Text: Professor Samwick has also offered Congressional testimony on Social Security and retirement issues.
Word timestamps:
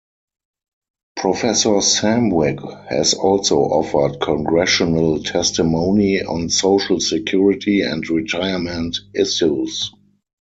Professor 1.15 1.77
Samwick 1.79 2.57
has 2.89 3.13
also 3.13 3.59
offered 3.59 4.19
Congressional 4.19 5.21
testimony 5.21 6.23
on 6.23 6.49
Social 6.49 6.99
Security 6.99 7.81
and 7.83 8.09
retirement 8.09 8.97
issues. 9.13 9.91